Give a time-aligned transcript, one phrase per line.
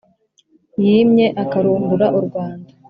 [0.83, 2.69] yimye akarumbura u rwanda.